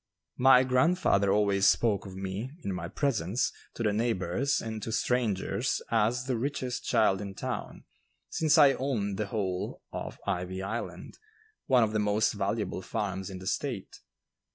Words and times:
My 0.39 0.63
grandfather 0.63 1.31
always 1.31 1.67
spoke 1.67 2.07
of 2.07 2.15
me 2.15 2.49
(in 2.63 2.73
my 2.73 2.87
presence) 2.87 3.51
to 3.75 3.83
the 3.83 3.93
neighbors 3.93 4.59
and 4.59 4.81
to 4.81 4.91
strangers 4.91 5.79
as 5.91 6.25
the 6.25 6.39
richest 6.39 6.83
child 6.85 7.21
in 7.21 7.35
town, 7.35 7.83
since 8.27 8.57
I 8.57 8.73
owned 8.73 9.17
the 9.19 9.27
whole 9.27 9.83
of 9.93 10.17
"Ivy 10.25 10.63
Island," 10.63 11.19
one 11.67 11.83
of 11.83 11.91
the 11.93 11.99
most 11.99 12.33
valuable 12.33 12.81
farms 12.81 13.29
in 13.29 13.37
the 13.37 13.45
State. 13.45 13.99